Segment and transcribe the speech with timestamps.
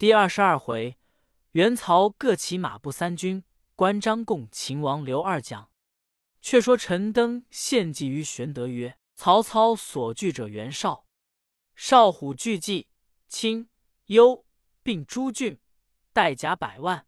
[0.00, 0.96] 第二十二回，
[1.50, 3.44] 袁曹各骑马步三军，
[3.76, 5.70] 关张共秦王刘二将。
[6.40, 11.04] 却说陈登献计于玄德曰：“曹操所惧者袁绍，
[11.74, 12.88] 少虎巨计，
[13.28, 13.68] 青
[14.06, 14.46] 幽
[14.82, 15.60] 并诸郡，
[16.14, 17.06] 带甲百万，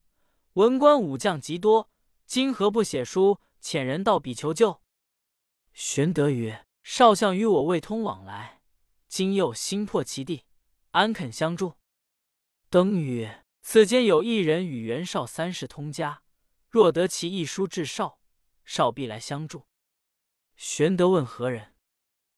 [0.52, 1.88] 文官武将极多。
[2.26, 4.82] 今何不写书遣人到彼求救？”
[5.72, 8.60] 玄德曰：“少相与我未通往来，
[9.08, 10.44] 今又心破其地，
[10.90, 11.72] 安肯相助？”
[12.72, 16.22] 登曰：“此间有一人与袁绍三世通家，
[16.70, 18.18] 若得其一书至绍，
[18.64, 19.66] 绍必来相助。”
[20.56, 21.74] 玄德问何人，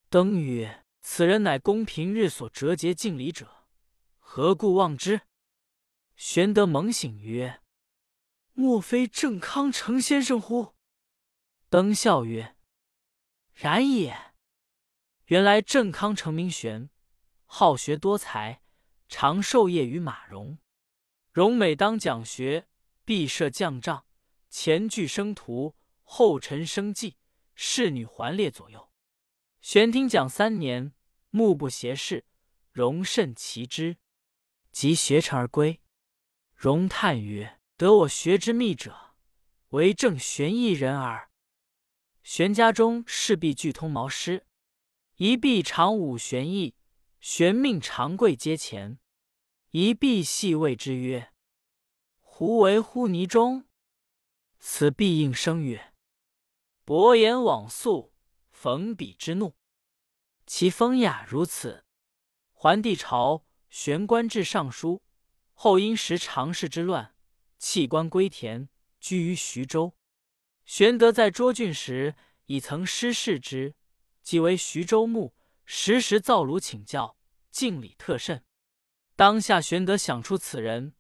[0.09, 3.69] 登曰：“此人乃公平日所折节敬礼者，
[4.19, 5.21] 何故忘之？”
[6.17, 7.63] 玄德猛醒曰
[8.55, 10.75] ：“莫非郑康成先生乎？”
[11.71, 12.57] 登笑曰
[13.55, 14.35] ：“然也。
[15.27, 16.91] 原来郑康成名玄，
[17.45, 18.63] 好学多才。”
[19.17, 20.59] 常授业于马融，
[21.31, 22.67] 融每当讲学，
[23.05, 24.05] 必设将帐，
[24.51, 27.17] 前具生徒，后陈生计，
[27.55, 28.91] 侍女环列左右。
[29.61, 30.93] 玄听讲三年，
[31.31, 32.27] 目不斜视，
[32.73, 33.99] 融甚奇之。
[34.73, 35.81] 及学成而归，
[36.53, 39.15] 融叹曰：“得我学之秘者，
[39.69, 41.31] 为正玄一人耳。”
[42.25, 44.45] 玄家中势必俱通毛诗，
[45.19, 46.75] 一臂长五玄义，
[47.21, 48.99] 玄命长贵阶前。
[49.77, 51.33] 一必系谓之曰
[52.23, 53.65] ：“胡为乎泥中？”
[54.61, 55.93] 此必应声曰
[56.87, 58.13] ：“薄言往诉，
[58.53, 59.57] 逢彼之怒。”
[60.47, 61.85] 其风雅如此。
[62.53, 65.03] 桓帝朝，玄官至尚书，
[65.55, 67.17] 后因时常事之乱，
[67.59, 68.69] 弃官归田，
[69.01, 69.97] 居于徐州。
[70.65, 72.15] 玄德在涿郡时，
[72.47, 73.75] 已曾师事之，
[74.23, 77.19] 即为徐州牧，时时造炉请教，
[77.51, 78.45] 敬礼特甚。
[79.17, 80.93] 当下玄德想出此人，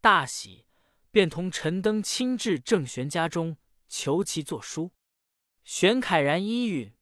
[0.00, 0.66] 大喜，
[1.12, 4.90] 便同陈登亲至郑玄家中，求其作书。
[5.62, 6.92] 玄慨然依允，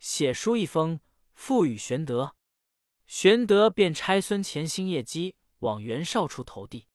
[0.00, 0.98] 写书一封，
[1.34, 2.34] 付与玄德。
[3.06, 6.88] 玄德便差孙乾、星夜机往袁绍处投递。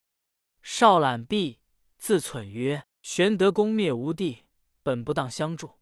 [0.61, 1.61] 绍览毕，
[1.97, 4.43] 自忖曰：“玄德攻灭吴地，
[4.81, 5.79] 本不当相助，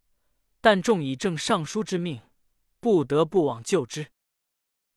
[0.62, 2.22] 但众以正尚书之命，
[2.80, 4.12] 不得不往救之。”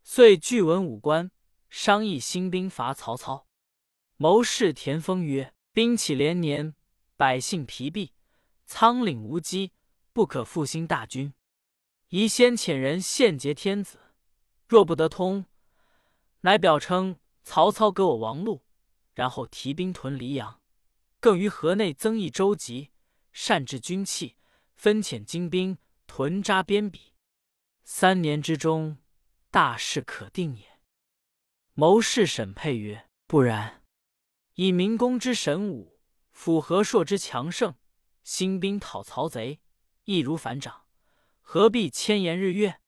[0.04, 1.30] 遂具文武官。
[1.76, 3.48] 商议兴兵伐曹操。
[4.16, 6.76] 谋士田丰曰：“兵起连年，
[7.16, 8.12] 百姓疲弊，
[8.64, 9.72] 仓廪无机，
[10.12, 11.34] 不可复兴大军。
[12.10, 13.98] 宜先遣人献捷天子，
[14.68, 15.46] 若不得通，
[16.42, 18.62] 乃表称曹操割我王禄，
[19.12, 20.60] 然后提兵屯黎阳。
[21.18, 22.92] 更于河内增益州籍，
[23.32, 24.36] 善治军器，
[24.76, 25.76] 分遣精兵
[26.06, 27.00] 屯扎边鄙。
[27.82, 28.98] 三年之中，
[29.50, 30.72] 大事可定也。”
[31.76, 33.82] 谋士审配曰：“不然，
[34.54, 35.98] 以明公之神武，
[36.30, 37.74] 辅和硕之强盛，
[38.22, 39.60] 兴兵讨曹贼，
[40.04, 40.84] 易如反掌，
[41.40, 42.80] 何必千言日月？”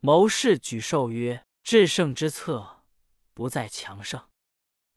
[0.00, 2.84] 谋士举寿曰：“制胜之策，
[3.32, 4.28] 不在强盛。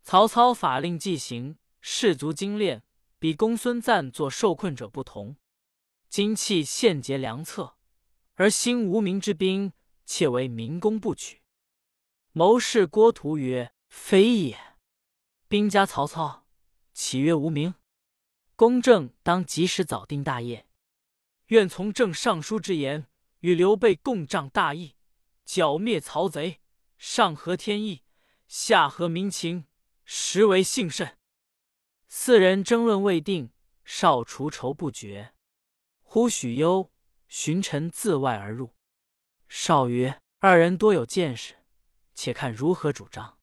[0.04, 2.84] 曹操法令既行，士卒精练，
[3.20, 5.38] 比公孙瓒作受困者不同。
[6.10, 7.78] 今弃献节良策，
[8.34, 9.72] 而兴无名之兵，
[10.06, 11.42] 窃为明公不取。”
[12.38, 14.60] 谋士郭图曰：“非也，
[15.48, 16.46] 兵家曹操，
[16.94, 17.74] 岂曰无名？
[18.56, 20.68] 公正当及时早定大业。
[21.48, 23.08] 愿从正尚书之言，
[23.40, 24.94] 与刘备共仗大义，
[25.46, 26.62] 剿灭曹贼，
[27.00, 28.04] 上合天意，
[28.48, 29.66] 下合民情，
[30.06, 31.18] 实为幸甚。”
[32.08, 33.52] 四人争论未定，
[33.84, 35.34] 少除愁不绝。
[36.04, 36.92] 忽许攸、
[37.28, 38.76] 荀臣自外而入。
[39.50, 41.56] 少曰：“二人多有见识。”
[42.18, 43.38] 且看如何主张。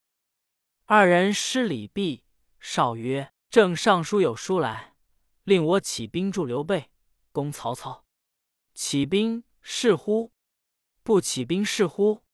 [0.85, 2.25] 二人施礼毕，
[2.59, 4.97] 少曰：“正尚书有书来，
[5.45, 6.91] 令我起兵助刘备，
[7.31, 8.05] 攻曹操。
[8.75, 10.33] 起兵是乎？
[11.05, 12.25] 不起兵是乎？”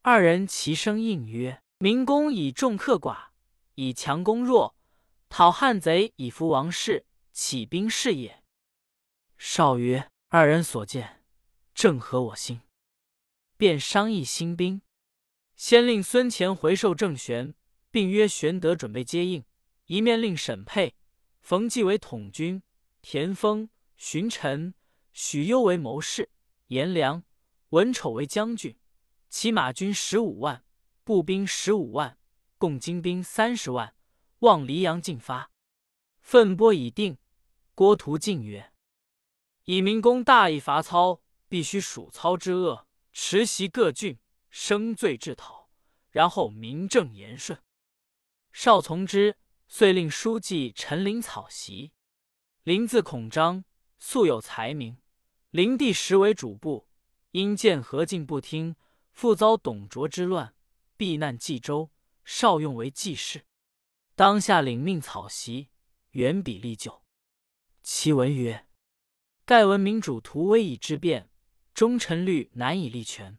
[0.00, 3.28] 二人齐声应曰：“明公以众克寡，
[3.74, 4.74] 以强攻弱，
[5.28, 8.42] 讨汉贼以服王室，起兵是也。”
[9.36, 11.22] 少曰：“二人所见，
[11.74, 12.62] 正合我心。”
[13.58, 14.80] 便商议兴兵。
[15.62, 17.54] 先令孙乾回授郑玄，
[17.90, 19.44] 并约玄德准备接应。
[19.84, 20.96] 一面令沈沛、
[21.42, 22.62] 冯纪为统军，
[23.02, 24.72] 田丰、荀臣、
[25.12, 26.30] 许攸为谋士，
[26.68, 27.22] 颜良、
[27.68, 28.74] 文丑为将军。
[29.28, 30.64] 骑马军十五万，
[31.04, 32.16] 步兵十五万，
[32.56, 33.94] 共精兵三十万，
[34.38, 35.50] 望黎阳进发。
[36.20, 37.18] 分拨已定。
[37.74, 38.72] 郭图进曰
[39.64, 41.20] ：“以明公大义伐操，
[41.50, 44.18] 必须数操之恶，持袭各郡。”
[44.50, 45.70] 生罪治讨，
[46.10, 47.62] 然后名正言顺。
[48.52, 49.36] 少从之，
[49.68, 51.92] 遂令书记陈林草席。
[52.64, 53.64] 林字孔章，
[53.98, 54.98] 素有才名。
[55.50, 56.88] 灵帝时为主簿，
[57.30, 58.76] 因见何进不听，
[59.12, 60.54] 复遭董卓之乱，
[60.96, 61.90] 避难冀州，
[62.24, 63.46] 少用为记事。
[64.14, 65.70] 当下领命草席，
[66.10, 67.02] 原笔立就。
[67.82, 68.66] 其文曰
[69.46, 71.30] ：“盖闻民主图危以之变，
[71.72, 73.38] 忠臣虑难以立权。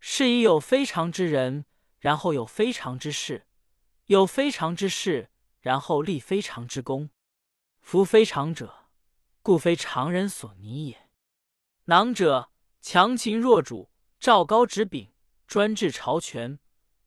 [0.00, 1.64] 是以有非常之人，
[1.98, 3.42] 然后有非常之事；
[4.06, 5.30] 有非常之事，
[5.60, 7.10] 然后立非常之功。
[7.80, 8.88] 夫非常者，
[9.42, 11.08] 故非常人所拟也。
[11.84, 12.50] 囊者
[12.80, 13.90] 强秦弱主，
[14.20, 15.12] 赵高执柄，
[15.46, 16.58] 专制朝权，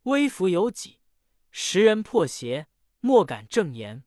[0.04, 1.00] 威服有己，
[1.52, 2.68] 时人破邪。”
[3.04, 4.04] 莫敢正言，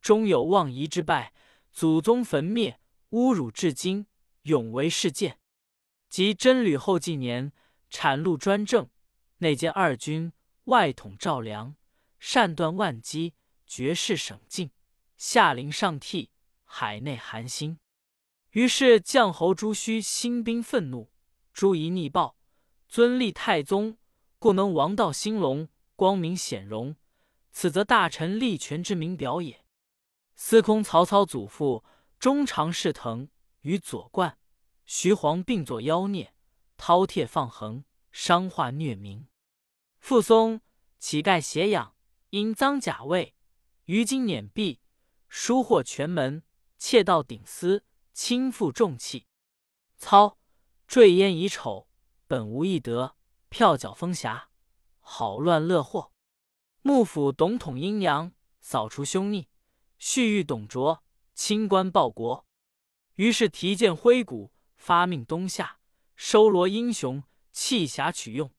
[0.00, 1.32] 终有妄夷之败，
[1.70, 2.80] 祖宗坟灭，
[3.10, 4.08] 侮辱至今，
[4.42, 5.38] 永为事件。
[6.08, 7.52] 及真吕后纪年，
[7.94, 8.90] 产禄专政，
[9.38, 10.32] 内兼二军，
[10.64, 11.76] 外统赵梁，
[12.18, 13.34] 善断万机，
[13.68, 14.72] 绝世省境，
[15.16, 16.32] 下临上替，
[16.64, 17.78] 海内寒心。
[18.50, 21.12] 于是将侯朱须兴兵愤怒，
[21.52, 22.36] 诸夷逆暴，
[22.88, 23.96] 尊立太宗，
[24.40, 26.96] 故能王道兴隆，光明显荣。
[27.52, 29.64] 此则大臣立权之名表也。
[30.34, 31.84] 司空曹操祖父
[32.18, 33.28] 中常侍腾
[33.60, 34.36] 与左冠、
[34.84, 36.33] 徐晃并作妖孽，
[36.76, 39.26] 饕餮放横，伤化虐民。
[39.98, 40.60] 傅松
[40.98, 41.96] 乞丐斜养，
[42.30, 43.34] 因赃假位，
[43.84, 44.78] 于今碾毙，
[45.28, 46.42] 疏获全门，
[46.78, 49.26] 窃盗顶司，轻负重器。
[49.96, 50.38] 操
[50.86, 51.88] 坠烟以丑，
[52.26, 53.16] 本无一德，
[53.48, 54.50] 票角风侠，
[55.00, 56.12] 好乱乐祸。
[56.82, 59.48] 幕府董统阴阳，扫除凶逆，
[59.98, 61.02] 续欲董卓，
[61.34, 62.46] 清官报国。
[63.14, 65.78] 于是提剑挥鼓，发命东夏，
[66.16, 67.22] 收罗英雄，
[67.52, 68.50] 弃侠取用。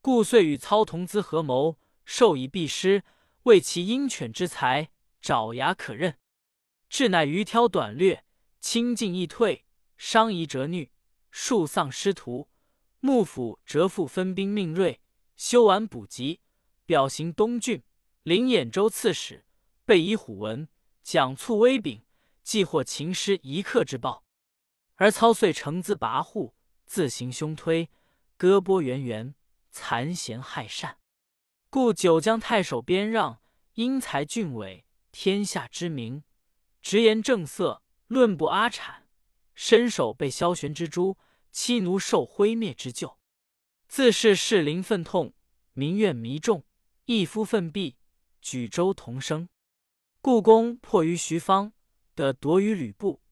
[0.00, 3.04] 故遂与操同资合谋，授以弼师，
[3.44, 6.18] 为其鹰犬之才，爪牙可任。
[6.88, 8.24] 至乃余挑短略，
[8.60, 9.64] 轻进易退，
[9.96, 10.90] 伤夷折虐，
[11.30, 12.48] 数丧师徒。
[13.00, 15.00] 幕府折复分兵，命锐，
[15.36, 16.40] 修完补给。
[16.84, 17.82] 表行东郡，
[18.22, 19.46] 临兖州刺史，
[19.84, 20.68] 备以虎文，
[21.02, 22.04] 奖卒威柄，
[22.42, 24.24] 既获秦师一刻之报。
[24.96, 26.52] 而操遂乘资跋扈，
[26.92, 27.88] 自行凶推，
[28.36, 29.34] 割剥源源，
[29.70, 30.98] 残贤害善。
[31.70, 33.40] 故九江太守边让，
[33.76, 36.22] 英才俊伟，天下之名，
[36.82, 39.08] 直言正色，论不阿产，
[39.54, 41.16] 身手被萧玄之诛，
[41.50, 43.18] 妻奴受灰灭之咎，
[43.88, 45.32] 自是士林愤痛，
[45.72, 46.62] 民怨弥重。
[47.06, 47.96] 一夫奋臂，
[48.42, 49.48] 举州同生。
[50.20, 51.72] 故宫迫于徐方，
[52.14, 53.22] 得夺于吕布，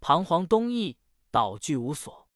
[0.00, 0.96] 彷徨东夷，
[1.30, 2.29] 倒据无所。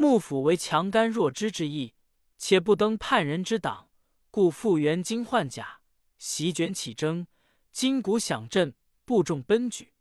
[0.00, 1.92] 幕府为强干弱枝之意，
[2.38, 3.90] 且不登叛人之党，
[4.30, 5.82] 故复原金换甲，
[6.16, 7.26] 席卷起征，
[7.70, 8.74] 金鼓响震，
[9.04, 9.92] 部众奔举，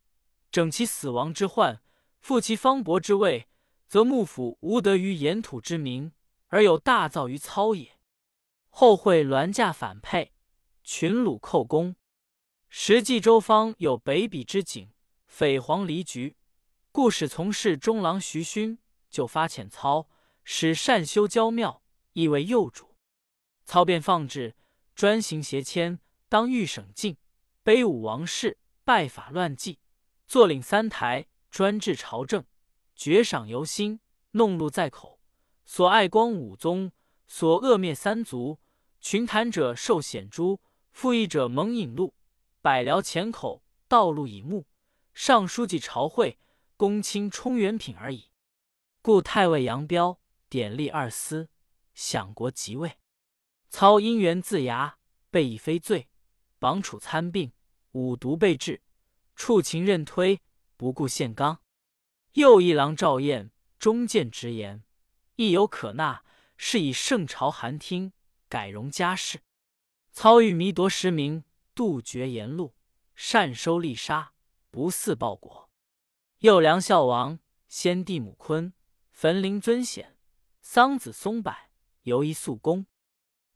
[0.49, 1.81] 整其死亡之患，
[2.21, 3.49] 复其方伯之位，
[3.89, 6.13] 则幕府无得于沿土之民，
[6.47, 7.99] 而有大造于操也。
[8.69, 10.31] 后会銮驾反沛，
[10.81, 11.97] 群虏寇攻。
[12.69, 14.93] 时冀州方有北鄙之景，
[15.27, 16.37] 匪黄离局，
[16.93, 18.79] 故使从事中郎徐勋
[19.09, 20.07] 就发遣操，
[20.43, 21.81] 使善修郊庙，
[22.13, 22.95] 亦为幼主。
[23.65, 24.55] 操便放置，
[24.95, 27.17] 专行邪迁，当御省境，
[27.63, 29.79] 卑武王室，拜法乱纪，
[30.27, 32.45] 坐领三台，专制朝政，
[32.95, 33.99] 爵赏由心，
[34.31, 35.19] 弄禄在口，
[35.65, 36.91] 所爱光武宗。
[37.31, 38.59] 所恶灭三族，
[38.99, 40.59] 群谈者受显诛，
[40.91, 42.15] 附议者蒙引禄，
[42.59, 44.65] 百僚前口，道路以目，
[45.13, 46.39] 尚书记朝会，
[46.75, 48.31] 公卿充元品而已。
[49.01, 51.49] 故太尉杨彪典立二司，
[51.93, 52.97] 享国即位。
[53.69, 54.97] 操因缘自牙，
[55.29, 56.09] 被以非罪，
[56.59, 57.53] 绑处参病，
[57.93, 58.81] 五毒被治，
[59.35, 60.41] 触秦任推，
[60.75, 61.61] 不顾宪纲。
[62.33, 64.83] 右一郎赵彦忠谏直言，
[65.35, 66.23] 亦有可纳。
[66.61, 68.11] 是以圣朝寒听，
[68.49, 69.39] 改容家事。
[70.11, 72.75] 操欲弥夺实名，杜绝言路，
[73.15, 74.33] 善收利杀，
[74.69, 75.69] 不似报国。
[76.39, 77.39] 右梁孝王
[77.69, 78.73] 先帝母坤，
[79.21, 80.15] 焚陵尊显，
[80.61, 81.53] 桑梓松柏，
[82.03, 82.85] 尤一肃公。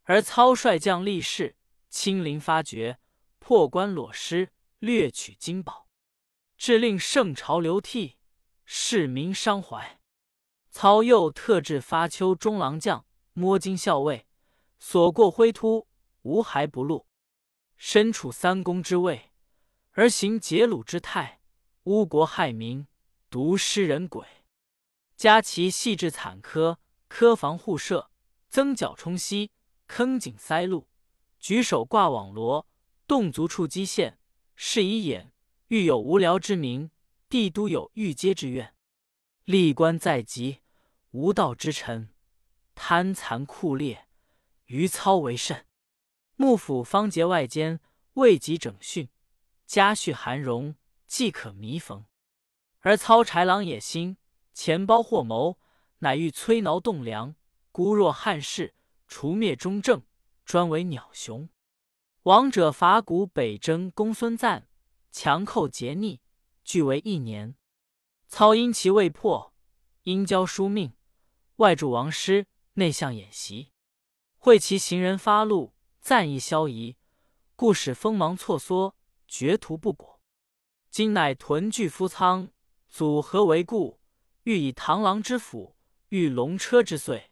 [0.02, 1.56] 而操率将立誓，
[1.90, 3.00] 亲临发掘，
[3.40, 5.88] 破关裸尸，掠取金宝，
[6.58, 8.18] 致令圣朝流涕，
[8.66, 10.02] 市民伤怀。
[10.70, 14.28] 操又特制发丘中郎将、摸金校尉，
[14.80, 15.88] 所过灰突，
[16.24, 17.08] 无骸不露。
[17.78, 19.32] 身处三公之位，
[19.92, 21.40] 而行劫掳之态，
[21.84, 22.86] 污国害民，
[23.30, 24.28] 毒尸人鬼。
[25.16, 26.78] 加其细致惨苛，
[27.10, 28.10] 苛防互射，
[28.50, 29.52] 增角冲溪，
[29.88, 30.88] 坑井塞路，
[31.40, 32.68] 举手挂网罗，
[33.08, 34.20] 动足处击县，
[34.56, 35.34] 是以演
[35.68, 36.92] 欲有无聊之名，
[37.30, 38.74] 帝都有欲接之愿。
[39.46, 40.60] 历官在即，
[41.12, 42.14] 无道之臣，
[42.76, 44.08] 贪残酷烈，
[44.66, 45.66] 余操为甚。
[46.36, 47.80] 幕府方节外间，
[48.14, 49.10] 未及整训，
[49.66, 52.06] 家畜寒荣，即可弥缝。
[52.80, 54.18] 而操豺狼野心，
[54.54, 55.60] 钱包或谋，
[56.00, 57.36] 乃欲摧挠栋梁，
[57.72, 58.76] 孤弱汉室，
[59.08, 60.04] 除灭忠正，
[60.46, 61.50] 专为鸟雄。
[62.24, 64.68] 王者伐谷北征公孙瓒，
[65.12, 66.22] 强寇劫逆，
[66.64, 67.56] 俱为一年。
[68.28, 69.54] 操因其未破，
[70.04, 70.94] 因交书命，
[71.58, 73.72] 外助王师，内向演习，
[74.38, 76.96] 会其行人发怒，赞意消夷，
[77.56, 78.96] 故使锋芒错缩，
[79.28, 80.22] 绝途不果。
[80.90, 82.50] 今乃屯聚夫仓，
[82.88, 84.00] 组合为故，
[84.44, 85.78] 欲以螳螂之斧，
[86.10, 87.32] 御龙车之岁。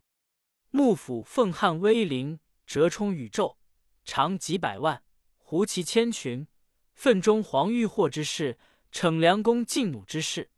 [0.70, 3.58] 幕府奉汉威灵，折冲宇宙。
[4.06, 5.04] 长几百万，
[5.38, 6.48] 胡骑千群，
[6.94, 8.58] 奋中黄玉祸之势，
[8.92, 10.50] 逞良弓劲弩之势。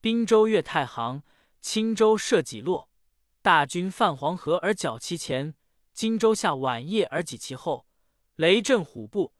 [0.00, 1.22] 滨州越太行，
[1.60, 2.90] 青州设几落。
[3.40, 5.54] 大军泛黄河而剿其前，
[5.94, 7.86] 荆州下晚夜而挤其后。
[8.34, 9.32] 雷震虎步，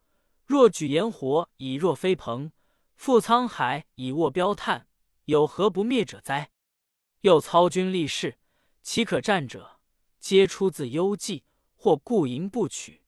[0.45, 2.53] 若举炎火以若飞鹏，
[2.97, 4.87] 覆沧海以卧标炭，
[5.25, 6.49] 有何不灭者哉？
[7.21, 8.39] 又操军立事，
[8.81, 9.79] 其可战者，
[10.19, 11.43] 皆出自幽寂，
[11.75, 13.03] 或故营不取。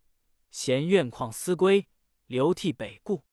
[0.51, 1.87] 嫌怨旷思归，
[2.27, 3.23] 流涕北顾。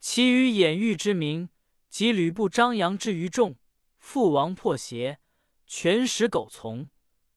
[0.00, 1.50] 其余掩御之名，
[1.88, 3.56] 及吕布、张扬之于众，
[3.98, 5.20] 父王破邪，
[5.68, 6.88] 全使苟从，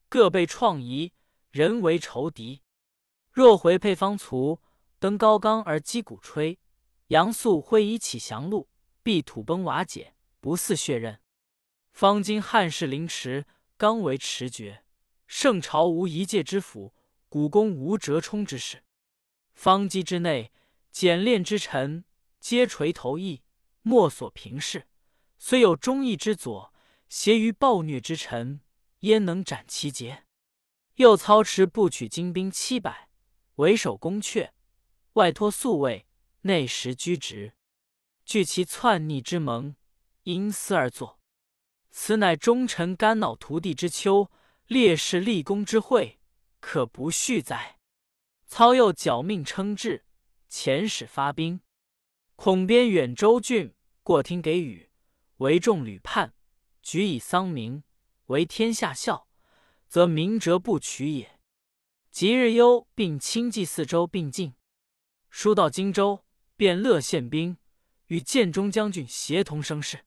[0.09, 1.13] 各被创夷，
[1.51, 2.63] 人为仇敌。
[3.31, 4.59] 若回配方卒，
[4.97, 6.57] 登高冈而击鼓吹，
[7.07, 8.67] 杨素挥以起降路，
[9.03, 11.19] 必土崩瓦解，不似血刃。
[11.91, 13.45] 方今汉室凌迟，
[13.77, 14.83] 刚为迟绝，
[15.27, 16.93] 圣朝无一介之辅，
[17.29, 18.83] 古公无折冲之势。
[19.53, 20.51] 方机之内，
[20.91, 22.03] 简练之臣，
[22.39, 23.43] 皆垂头意，
[23.83, 24.87] 莫所平视。
[25.37, 26.73] 虽有忠义之佐，
[27.07, 28.61] 挟于暴虐之臣，
[29.01, 30.25] 焉能斩其节？
[30.95, 33.09] 又操持不取精兵七百，
[33.55, 34.51] 为守宫阙，
[35.13, 36.07] 外托宿卫，
[36.41, 37.53] 内实居职，
[38.25, 39.75] 据其篡逆之盟，
[40.23, 41.20] 因私而作。
[41.91, 44.31] 此乃忠臣肝脑涂地之秋，
[44.67, 46.19] 烈士立功之会，
[46.59, 47.77] 可不恤哉？
[48.47, 50.05] 操又剿命称制，
[50.49, 51.61] 遣使发兵，
[52.35, 54.89] 恐边远州郡过听给予，
[55.37, 56.33] 为众屡叛，
[56.81, 57.83] 举以丧民，
[58.27, 59.27] 为天下笑，
[59.87, 61.39] 则明哲不取也。
[62.09, 64.55] 即日忧并清冀四周并进，
[65.29, 67.57] 书到荆州，便乐献兵，
[68.07, 70.05] 与建中将军协同声势。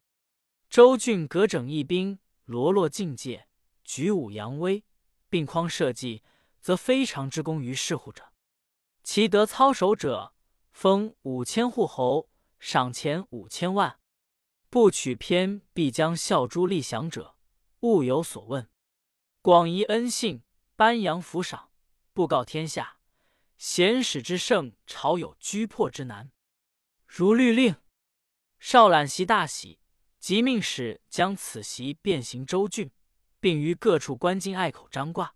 [0.74, 3.46] 周郡各整一兵，罗络境界，
[3.84, 4.82] 举武扬威，
[5.28, 6.24] 并匡社稷，
[6.60, 8.32] 则非常之功于世乎者。
[9.04, 10.34] 其得操守者，
[10.72, 12.28] 封五千户侯，
[12.58, 14.00] 赏钱五千万；
[14.68, 17.36] 不取偏，必将效诸立降者，
[17.82, 18.68] 勿有所问。
[19.42, 20.42] 广移恩信，
[20.74, 21.70] 颁扬抚赏，
[22.12, 22.98] 布告天下。
[23.56, 26.32] 贤使之盛，朝有居破之难。
[27.06, 27.76] 如律令，
[28.58, 29.78] 少览席大喜，
[30.24, 32.90] 即命使将此席变行州郡，
[33.40, 35.34] 并于各处关津隘口张挂。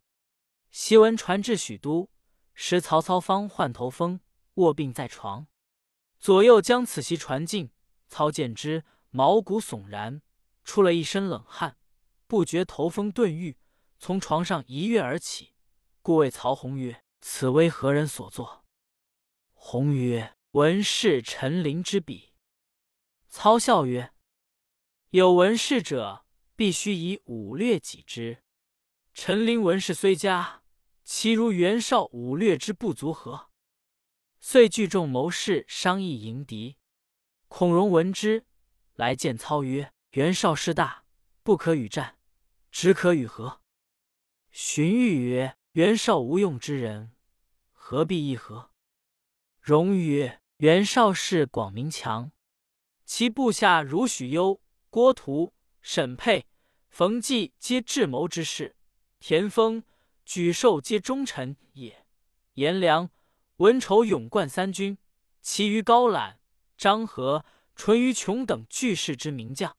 [0.72, 2.08] 檄文传至许都。
[2.54, 4.20] 时曹操方患头风，
[4.54, 5.46] 卧病在床，
[6.18, 7.70] 左右将此檄传进。
[8.06, 10.22] 操见之，毛骨悚然，
[10.64, 11.76] 出了一身冷汗，
[12.26, 13.58] 不觉头风顿愈，
[13.98, 15.52] 从床上一跃而起，
[16.00, 18.64] 故谓曹洪曰：“此为何人所作？”
[19.52, 22.32] 洪曰：“文士陈琳之笔。”
[23.28, 24.14] 操笑曰
[25.10, 28.42] ：“有文士者，必须以武略己之。
[29.14, 30.62] 陈琳文士虽佳。”
[31.10, 33.48] 其如袁绍武略之不足何？
[34.40, 36.76] 遂聚众谋士商议迎敌。
[37.48, 38.44] 孔融闻之，
[38.92, 41.06] 来见操曰：“袁绍势大，
[41.42, 42.18] 不可与战，
[42.70, 43.62] 只可与和。”
[44.52, 47.12] 荀彧曰：“袁绍无用之人，
[47.72, 48.70] 何必议和？”
[49.62, 52.30] 融曰：“袁绍是广明强，
[53.06, 56.46] 其部下如许攸、郭图、沈佩、
[56.88, 58.76] 冯骥，皆智谋之士。
[59.20, 59.82] 田丰。”
[60.28, 62.04] 举寿皆忠臣也。
[62.52, 63.08] 颜良、
[63.56, 64.98] 文丑勇冠三军，
[65.40, 66.38] 其余高览、
[66.76, 69.74] 张合、淳于琼等巨士之名将，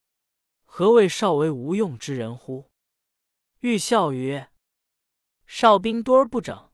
[0.65, 2.71] 何谓少为无用之人乎？
[3.59, 4.49] 欲笑曰
[5.45, 6.71] ：“少兵多而不整，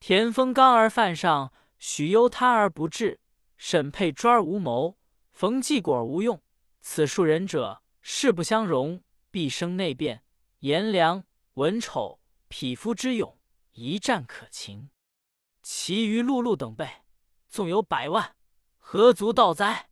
[0.00, 3.20] 田丰刚而犯上，许攸贪而不治，
[3.58, 4.96] 沈佩专而无谋，
[5.32, 6.42] 冯骥果而无用。
[6.88, 9.02] 此数人者，势不相容，
[9.32, 10.22] 必生内变。
[10.60, 11.24] 颜良、
[11.54, 13.40] 文丑。”匹夫之勇，
[13.72, 14.88] 一战可擒；
[15.64, 17.02] 其余碌碌等辈，
[17.48, 18.36] 纵有百万，
[18.78, 19.90] 何足道哉？”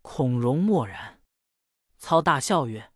[0.00, 1.20] 孔融默然。
[1.98, 2.90] 操大笑曰：“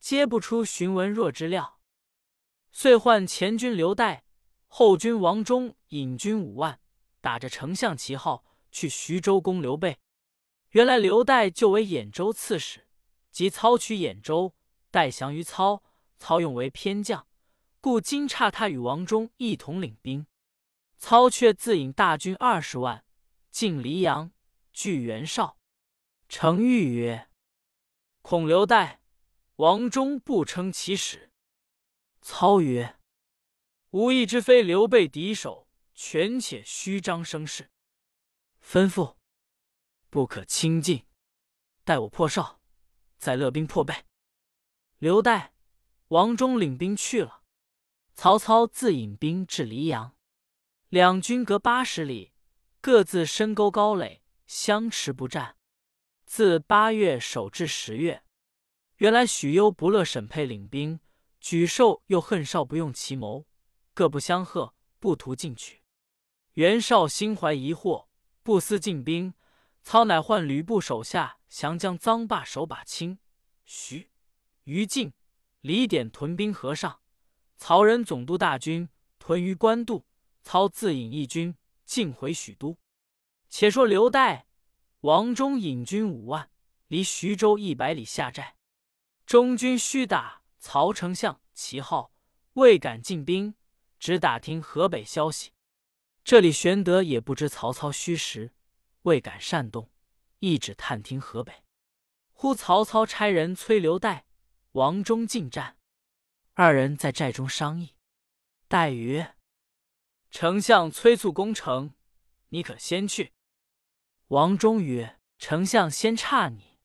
[0.00, 1.80] 皆不出荀文若之料。”
[2.72, 4.22] 遂唤前军刘岱、
[4.66, 6.80] 后军王忠引军五万，
[7.20, 10.00] 打着丞相旗号去徐州攻刘备。
[10.70, 12.86] 原来刘岱就为兖州刺史，
[13.30, 14.54] 即操取兖州，
[14.92, 15.82] 岱降于操，
[16.18, 17.26] 操用为偏将，
[17.80, 20.26] 故今差他与王忠一同领兵。
[20.98, 23.04] 操却自引大军二十万
[23.50, 24.32] 进黎阳，
[24.72, 25.58] 拒袁绍。
[26.28, 27.28] 程昱曰
[28.20, 28.98] ：“孔刘岱、
[29.56, 31.32] 王忠不称其使。”
[32.20, 32.98] 操曰
[33.90, 37.70] ：“吾亦知非刘备敌手，权且虚张声势。”
[38.62, 39.14] 吩咐
[40.10, 41.04] ：“不可轻进，
[41.84, 42.60] 待我破哨，
[43.18, 43.94] 再勒兵破备。”
[44.98, 45.50] 刘岱、
[46.08, 47.42] 王忠领兵去了。
[48.14, 50.16] 曹操自引兵至黎阳。
[50.88, 52.32] 两军隔八十里，
[52.80, 55.56] 各自深沟高垒，相持不战。
[56.26, 58.24] 自八月守至十月。
[58.96, 60.98] 原来许攸不乐沈沛领兵，
[61.40, 63.46] 沮授又恨少不用其谋，
[63.94, 65.84] 各不相和，不图进取。
[66.54, 68.08] 袁绍心怀疑惑，
[68.42, 69.32] 不思进兵。
[69.90, 73.18] 操乃唤吕布手下降将臧霸、手把青、
[73.64, 74.10] 徐、
[74.64, 75.14] 于禁、
[75.62, 77.00] 李典屯兵河上，
[77.56, 80.04] 曹仁总督大军屯于官渡。
[80.42, 82.76] 操自引一军进回许都。
[83.48, 84.42] 且说刘岱、
[85.00, 86.50] 王忠引军五万，
[86.88, 88.56] 离徐州一百里下寨。
[89.24, 92.12] 中军须打曹丞相旗号，
[92.52, 93.54] 未敢进兵，
[93.98, 95.52] 只打听河北消息。
[96.22, 98.52] 这里玄德也不知曹操虚实，
[99.08, 99.90] 未敢擅动，
[100.38, 101.64] 一指探听河北。
[102.32, 104.22] 忽曹操差人催刘岱、
[104.72, 105.76] 王忠进战，
[106.52, 107.96] 二人在寨中商议。
[108.68, 109.34] 岱曰：
[110.30, 111.94] 丞相催促攻城，
[112.50, 113.32] 你可先去。
[114.28, 116.78] 王忠曰：“丞相先差你。”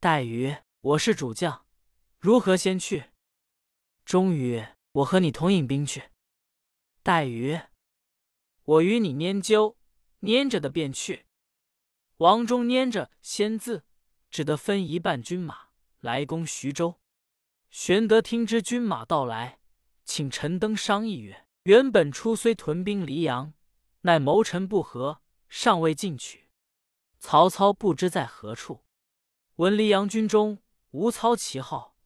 [0.00, 1.66] 待曰：“我是主将，
[2.18, 3.10] 如何先去？”
[4.06, 6.10] 忠曰：“我和你同引兵去。”
[7.04, 7.70] 待曰
[8.64, 9.76] ：“我与你拈阄，
[10.22, 11.25] 拈着的便去。”
[12.18, 13.84] 王忠拈着先字，
[14.30, 15.68] 只得分一半军马
[16.00, 16.98] 来攻徐州。
[17.70, 19.60] 玄德听知军马到来，
[20.04, 21.46] 请陈登商议曰。
[21.64, 23.52] 原本初虽屯兵黎阳，
[24.02, 26.48] 乃谋臣不和，尚未进取。
[27.18, 28.84] 曹操不知在何处，
[29.56, 31.96] 闻黎阳军中无操旗号，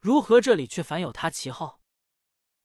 [0.00, 1.80] 如何这里却反有他旗号？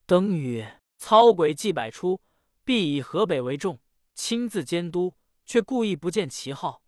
[0.05, 2.21] 登曰：“操诡计百出，
[2.63, 3.79] 必以河北为重，
[4.15, 6.81] 亲自监督，却故意不见旗号，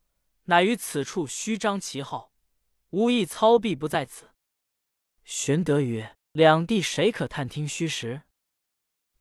[0.50, 2.34] 乃于此处虚张旗号，
[2.90, 4.32] 无意操必不在此。”
[5.24, 8.24] 玄德曰：“两地谁可探听虚实？”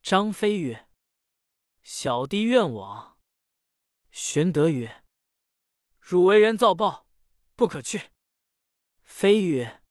[0.01, 0.87] 张飞曰
[1.83, 3.19] ：“小弟愿往。”
[4.09, 5.03] 玄德曰
[6.01, 7.05] ：“汝为人造报，
[7.55, 8.09] 不可去。”
[9.03, 9.83] 飞曰：“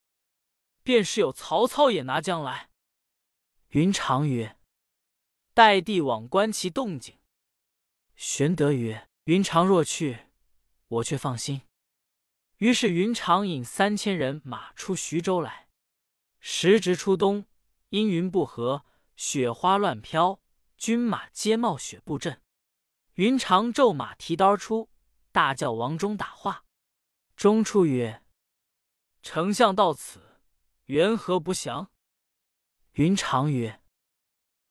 [0.82, 2.70] 便是有曹操也拿将来。”
[3.70, 4.58] 云长曰
[5.54, 7.20] ：“待帝往观其动静。”
[8.16, 10.27] 玄德曰：“云长若去，
[10.88, 11.62] 我却放心。”
[12.58, 15.68] 于是云长引三千人马出徐州来。
[16.40, 17.46] 时值初冬，
[17.90, 18.84] 阴云不和。
[19.16, 20.40] 雪花乱飘，
[20.76, 22.40] 军马皆冒雪布阵。
[23.14, 24.90] 云长骤马提刀出，
[25.32, 26.64] 大叫王忠打话。
[27.34, 28.22] 忠出曰
[29.20, 30.40] ：“丞相到此，
[30.84, 31.90] 缘何不降？”
[32.94, 33.82] 云长曰：“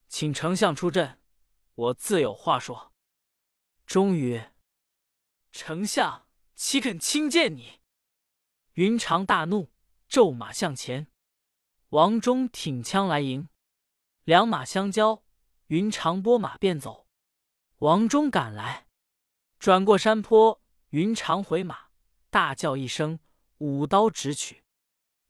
[0.07, 1.19] 请丞相出阵，
[1.75, 2.93] 我自有话说。”
[3.85, 4.53] 忠曰
[5.51, 7.79] ：“丞相岂肯轻见你？”
[8.73, 9.71] 云长大怒，
[10.07, 11.07] 骤马向前。
[11.89, 13.49] 王忠挺枪来迎。
[14.23, 15.23] 两马相交，
[15.67, 17.07] 云长拨马便走。
[17.77, 18.87] 王忠赶来，
[19.57, 21.87] 转过山坡，云长回马，
[22.29, 23.19] 大叫一声，
[23.59, 24.63] 舞刀直取。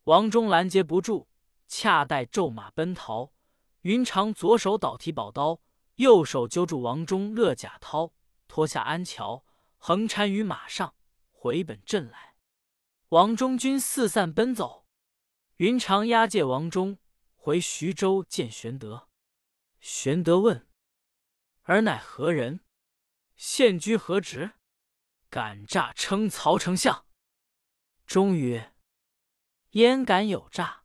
[0.05, 1.27] 王忠拦截不住，
[1.67, 3.31] 恰待骤马奔逃，
[3.81, 5.61] 云长左手倒提宝刀，
[5.95, 8.11] 右手揪住王忠勒甲绦，
[8.47, 9.43] 脱下鞍桥，
[9.77, 10.95] 横缠于马上，
[11.31, 12.35] 回本阵来。
[13.09, 14.85] 王忠军四散奔走，
[15.57, 16.97] 云长押解王忠。
[17.35, 19.07] 回徐州见玄德，
[19.79, 20.67] 玄德问
[21.63, 22.59] ：“尔乃何人？
[23.37, 24.55] 现居何职？
[25.29, 27.05] 敢诈称曹丞相？”
[28.05, 28.73] 终曰
[29.71, 30.83] ：“焉敢有诈？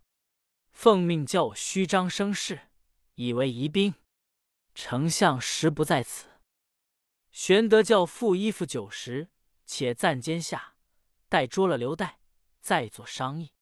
[0.70, 2.68] 奉命叫我虚张声势，
[3.16, 3.94] 以为疑兵。
[4.72, 6.28] 丞相实不在此。”
[7.33, 9.29] 玄德叫付衣服酒食，
[9.66, 10.77] 且暂间下，
[11.29, 12.14] 待捉了刘岱，
[12.61, 13.53] 再作商议。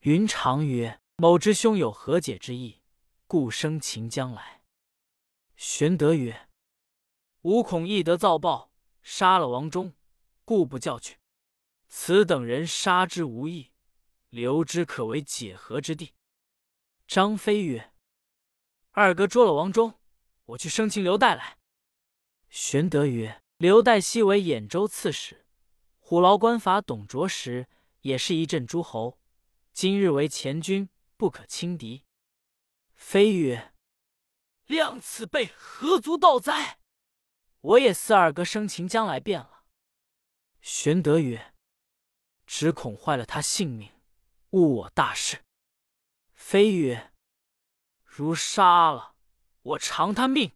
[0.00, 1.00] 云长曰。
[1.20, 2.80] 某之兄有和解之意，
[3.26, 4.62] 故生擒将来。
[5.56, 6.48] 玄德曰
[7.42, 8.70] ：“吾恐翼德造报，
[9.02, 9.92] 杀了王忠，
[10.44, 11.18] 故不叫去。
[11.88, 13.72] 此等人杀之无益，
[14.28, 16.14] 留之可为解和之地。”
[17.08, 17.92] 张飞曰
[18.92, 19.98] ：“二哥捉了王忠，
[20.44, 21.57] 我去生擒刘岱来。”
[22.50, 25.46] 玄德曰：“刘岱昔为兖州刺史，
[25.98, 27.68] 虎牢关法董卓时，
[28.00, 29.18] 也是一镇诸侯。
[29.72, 32.04] 今日为前军，不可轻敌。”
[32.96, 33.74] 飞曰
[34.66, 36.78] ：“量此辈何足道哉？
[37.60, 39.64] 我也四二哥生擒将来便了。”
[40.60, 41.54] 玄德曰
[42.46, 43.92] ：“只恐坏了他性命，
[44.50, 45.44] 误我大事。”
[46.34, 47.12] 飞曰
[48.02, 49.14] ：“如杀了
[49.62, 50.52] 我，偿他命。”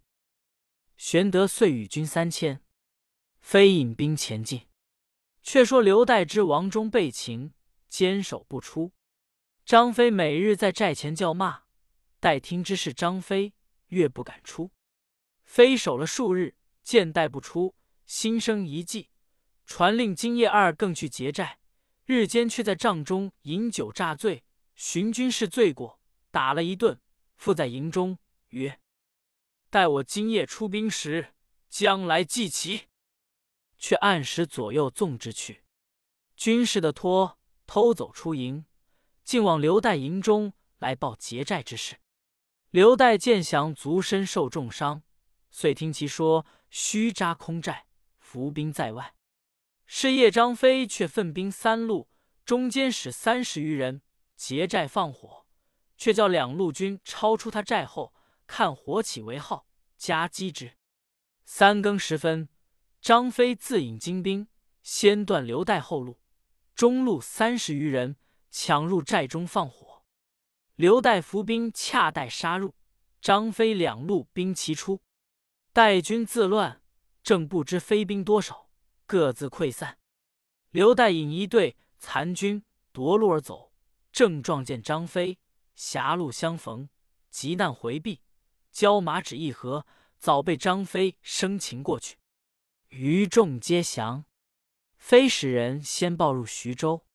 [1.04, 2.62] 玄德遂与军三千，
[3.40, 4.68] 飞引兵前进。
[5.42, 7.52] 却说刘岱之王忠被擒，
[7.88, 8.92] 坚守不出。
[9.64, 11.64] 张飞每日在寨前叫骂，
[12.20, 13.52] 待听之是张飞，
[13.88, 14.70] 越不敢出。
[15.42, 17.74] 飞守了数日，见待不出，
[18.06, 19.10] 心生一计，
[19.66, 21.58] 传令今夜二更去劫寨，
[22.04, 24.44] 日间却在帐中饮酒诈醉。
[24.76, 27.00] 寻军士罪过，打了一顿，
[27.34, 28.16] 附在营中，
[28.50, 28.78] 曰
[29.72, 31.32] ：“待我今夜出兵时，
[31.70, 32.88] 将来祭旗。”
[33.80, 35.64] 却按时左右纵之去。
[36.36, 38.66] 军士的托偷走出营，
[39.24, 41.96] 竟往刘岱营中来报劫寨之事。
[42.68, 45.04] 刘岱见降，足身受重伤，
[45.50, 47.86] 遂听其说须扎空寨，
[48.18, 49.14] 伏兵在外。
[49.86, 52.10] 是夜张飞却分兵三路，
[52.44, 54.02] 中间使三十余人。
[54.36, 55.46] 劫寨放火，
[55.96, 58.12] 却叫两路军超出他寨后，
[58.54, 60.76] 看火起为号，夹击之。
[61.46, 62.50] 三更时分，
[63.00, 64.46] 张飞自引精兵，
[64.82, 66.20] 先断刘岱后路，
[66.74, 68.18] 中路三十余人
[68.50, 70.04] 抢入寨中放火。
[70.74, 72.74] 刘岱伏兵恰待杀入，
[73.22, 75.00] 张飞两路兵齐出，
[75.72, 76.82] 待军自乱，
[77.22, 78.68] 正不知飞兵多少，
[79.06, 79.96] 各自溃散。
[80.68, 82.62] 刘岱引一队残军
[82.92, 83.72] 夺路而走。
[84.12, 85.38] 正撞见张飞，
[85.74, 86.90] 狭路相逢，
[87.30, 88.20] 急难回避，
[88.72, 89.86] 交马只一合，
[90.18, 92.16] 早被张飞生擒过去。
[92.88, 94.24] 余众皆降。
[94.96, 97.06] 飞使人先报入徐州。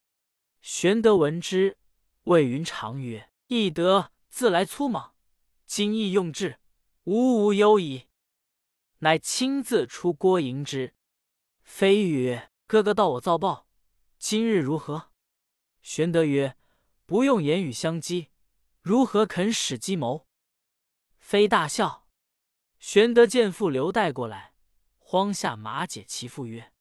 [0.62, 1.78] 玄德闻之，
[2.24, 5.16] 谓云长曰：“翼德自来粗莽，
[5.66, 6.60] 今亦用智，
[7.04, 8.08] 无无忧矣。”
[9.00, 10.94] 乃亲自出郭迎之。
[11.64, 13.68] 飞曰：“哥哥道我造报，
[14.20, 15.12] 今日如何？”
[15.82, 16.56] 玄德曰。
[17.06, 18.32] 不用言语相激，
[18.82, 20.27] 如何肯使计谋？
[21.28, 22.08] 飞大笑。
[22.80, 24.54] 玄德见父刘岱过来，
[24.98, 26.72] 慌下马解其父曰：“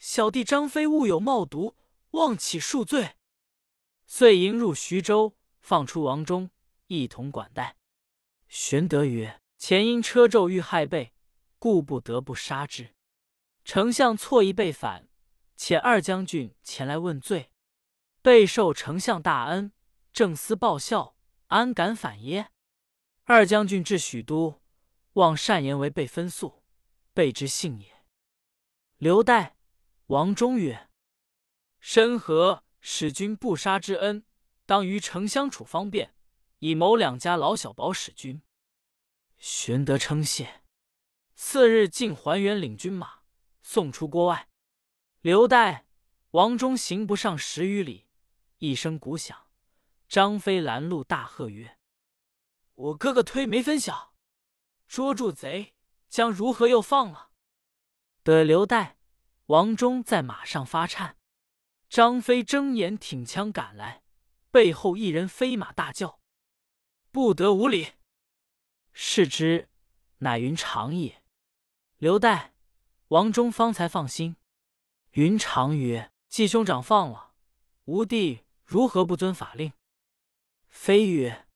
[0.00, 1.76] 小弟张飞误有冒毒，
[2.10, 3.14] 望起恕罪。”
[4.04, 6.50] 遂迎入徐州，放出王忠，
[6.88, 7.76] 一同管待。
[8.48, 11.14] 玄德曰：“前因车胄欲害备，
[11.60, 12.96] 故不得不杀之。
[13.64, 15.08] 丞相错意被反，
[15.56, 17.52] 遣二将军前来问罪。”
[18.22, 19.70] 备受丞相大恩，
[20.12, 21.14] 正思报效，
[21.46, 22.48] 安敢反耶？
[23.24, 24.60] 二将军至许都，
[25.14, 26.62] 望善言为备分诉，
[27.14, 28.04] 备之幸也。
[28.96, 29.52] 刘岱、
[30.06, 30.88] 王忠曰
[31.78, 34.24] ：“申和使君不杀之恩，
[34.66, 36.14] 当于丞相处方便，
[36.58, 38.42] 以谋两家老小保使君。”
[39.38, 40.62] 玄德称谢。
[41.34, 43.20] 次日，进还原领军马，
[43.62, 44.48] 送出郭外。
[45.20, 45.82] 刘岱、
[46.32, 48.06] 王忠行不上十余里。
[48.58, 49.48] 一声鼓响，
[50.08, 51.78] 张飞拦路，大喝曰
[52.74, 54.14] ：“我哥哥推没分晓，
[54.86, 55.74] 捉住贼
[56.08, 57.30] 将如何又放了？”
[58.22, 58.94] 得刘岱、
[59.46, 61.16] 王忠在马上发颤。
[61.88, 64.02] 张飞睁眼挺枪赶来，
[64.50, 66.20] 背后一人飞马大叫
[67.12, 67.92] ：“不得无礼！”
[68.92, 69.68] 视之，
[70.18, 71.22] 乃云长也。
[71.98, 72.52] 刘岱、
[73.08, 74.36] 王忠方才放心。
[75.12, 77.34] 云长曰：“季兄长放了，
[77.84, 79.74] 吾弟。”如何不遵法令？
[80.66, 81.46] 飞曰：“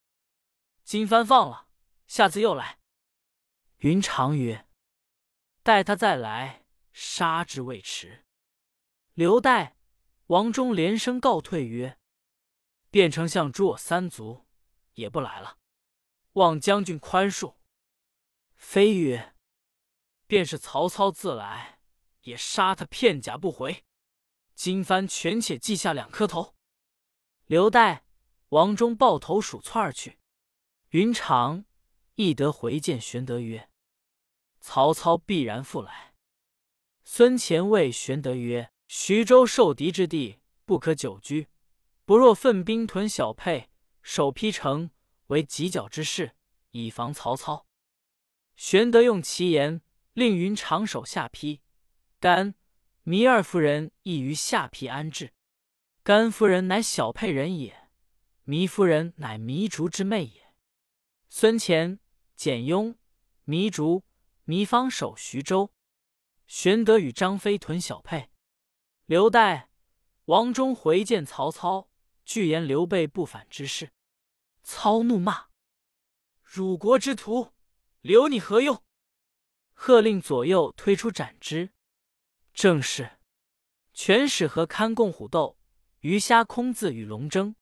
[0.87, 1.67] 今番放了，
[2.07, 2.79] 下次又来。”
[3.79, 4.69] 云长曰
[5.65, 8.25] ：“待他再来，杀之未迟。”
[9.15, 9.73] 刘岱、
[10.29, 11.99] 王忠连声告退曰
[12.93, 14.47] ：“卞丞相诛我三族，
[14.93, 15.59] 也不来了，
[16.35, 17.57] 望将军宽恕。”
[18.55, 19.35] 飞曰
[20.29, 21.81] ：“便是曹操自来，
[22.21, 23.85] 也杀他片甲不回。
[24.55, 26.55] 今番权且记下两颗头。”
[27.47, 28.03] 刘岱、
[28.51, 30.21] 王忠抱头鼠窜而去。
[30.97, 31.67] 云长、
[32.15, 33.69] 翼德回见玄德曰
[34.61, 36.15] ：“曹操必然复来。”
[37.05, 41.49] 孙乾谓玄德曰：“徐州受敌之地，不可久居。
[42.07, 43.69] 不若奋兵屯小沛，
[44.03, 44.91] 守邳城，
[45.27, 46.35] 为犄角之势，
[46.71, 47.67] 以防曹操。”
[48.57, 49.83] 玄德用其言，
[50.15, 51.61] 令云长守下邳，
[52.19, 52.55] 甘、
[53.05, 55.35] 糜二夫人亦于下邳安置。
[56.03, 57.91] 甘夫人乃小沛人也，
[58.47, 60.46] 糜夫人乃糜竺之妹也。
[61.39, 62.01] 孙乾、
[62.35, 62.97] 简雍、
[63.45, 64.05] 糜竺、
[64.47, 65.71] 糜芳守徐州。
[66.47, 68.31] 玄德与张飞屯小沛。
[69.05, 69.67] 刘岱、
[70.25, 71.91] 王忠回见曹操，
[72.25, 73.93] 具言刘备不反之事。
[74.63, 75.49] 操怒骂
[76.43, 77.53] ：“辱国之徒，
[78.01, 78.83] 留你何用？”
[79.77, 81.71] 喝令左右推出斩之。
[82.55, 83.19] 正是：
[83.93, 85.59] 全使和堪共虎斗，
[86.01, 87.55] 鱼虾空自与龙争。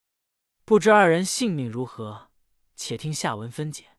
[0.64, 2.30] 不知二人性命如何？
[2.76, 3.93] 且听下文分解。